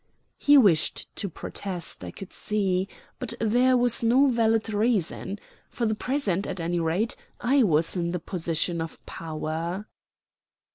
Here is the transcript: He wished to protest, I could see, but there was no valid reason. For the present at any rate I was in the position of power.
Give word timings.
He 0.39 0.57
wished 0.57 1.15
to 1.17 1.29
protest, 1.29 2.03
I 2.03 2.09
could 2.09 2.33
see, 2.33 2.87
but 3.19 3.35
there 3.39 3.77
was 3.77 4.01
no 4.01 4.25
valid 4.29 4.73
reason. 4.73 5.37
For 5.69 5.85
the 5.85 5.93
present 5.93 6.47
at 6.47 6.59
any 6.59 6.79
rate 6.79 7.15
I 7.39 7.61
was 7.61 7.95
in 7.95 8.09
the 8.09 8.17
position 8.17 8.81
of 8.81 8.97
power. 9.05 9.85